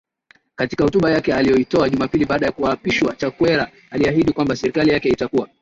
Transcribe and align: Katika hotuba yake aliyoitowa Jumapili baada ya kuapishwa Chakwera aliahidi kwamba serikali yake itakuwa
Katika 0.55 0.83
hotuba 0.83 1.11
yake 1.11 1.33
aliyoitowa 1.33 1.89
Jumapili 1.89 2.25
baada 2.25 2.45
ya 2.45 2.51
kuapishwa 2.51 3.15
Chakwera 3.15 3.71
aliahidi 3.91 4.33
kwamba 4.33 4.55
serikali 4.55 4.91
yake 4.91 5.09
itakuwa 5.09 5.47